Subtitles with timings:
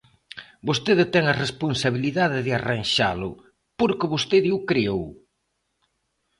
[0.67, 3.31] Vostede ten a responsabilidade de arranxalo
[3.79, 5.03] porque vostede o creou.